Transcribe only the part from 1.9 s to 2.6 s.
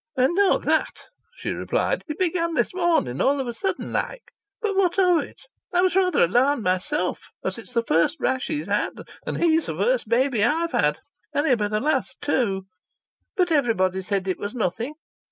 "It began